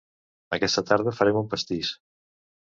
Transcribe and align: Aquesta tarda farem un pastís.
Aquesta 0.57 0.83
tarda 0.91 1.13
farem 1.19 1.37
un 1.43 1.53
pastís. 1.53 1.93